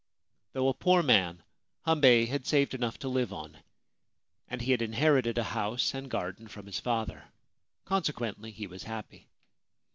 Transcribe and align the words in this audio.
Though 0.53 0.67
a 0.67 0.73
poor 0.73 1.03
man, 1.03 1.43
Hambei 1.85 2.25
had 2.27 2.47
saved 2.47 2.73
enough 2.73 2.97
to 2.97 3.07
live 3.07 3.31
on; 3.31 3.59
and 4.47 4.59
he 4.63 4.71
had 4.71 4.81
inherited 4.81 5.37
a 5.37 5.43
house 5.53 5.93
and 5.93 6.09
garden 6.09 6.47
from 6.47 6.65
his 6.65 6.79
father. 6.79 7.25
Consequently, 7.85 8.49
he 8.49 8.65
was 8.65 8.81
happy. 8.85 9.27